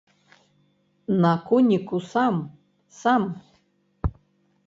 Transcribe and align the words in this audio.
На 1.25 1.33
коніку 1.49 1.97
сам, 2.13 2.35
сам. 3.01 3.21